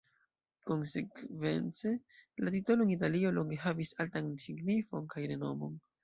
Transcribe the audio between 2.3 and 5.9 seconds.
la titolo en Italio longe havis altan signifon kaj renomon.